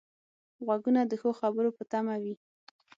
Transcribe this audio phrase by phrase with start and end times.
[0.65, 2.35] غوږونه د ښو خبرو په تمه وي